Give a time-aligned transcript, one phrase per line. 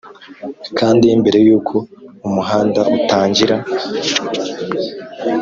[0.79, 1.75] kandi mbere yuko
[2.27, 3.55] umuhanda utangira,